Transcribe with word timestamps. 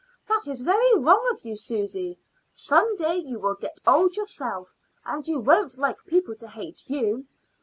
"That 0.27 0.47
is 0.47 0.61
very 0.61 0.95
wrong 0.95 1.23
of 1.31 1.45
you, 1.45 1.55
Susy. 1.55 2.17
Some 2.51 2.95
day 2.95 3.17
you 3.17 3.37
will 3.39 3.53
get 3.53 3.79
old 3.85 4.15
yourself, 4.17 4.75
and 5.05 5.27
you 5.27 5.39
won't 5.39 5.77
like 5.77 6.03
people 6.05 6.35
to 6.37 6.47
hate 6.47 6.89
you." 6.89 7.27